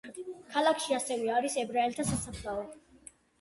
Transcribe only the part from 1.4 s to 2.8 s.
არის ებრაელთა სასაფლაო.